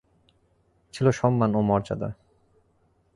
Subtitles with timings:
[0.93, 2.09] ছিল সম্মান ও মর্যাদা।